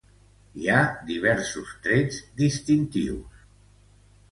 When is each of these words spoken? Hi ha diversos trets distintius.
Hi 0.61 0.69
ha 0.69 0.77
diversos 1.09 1.75
trets 1.85 2.19
distintius. 2.41 3.47